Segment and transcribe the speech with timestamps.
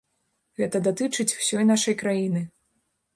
[0.61, 2.41] Гэта датычыць усёй нашай краіны.